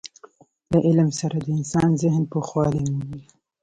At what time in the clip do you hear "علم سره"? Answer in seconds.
0.87-1.35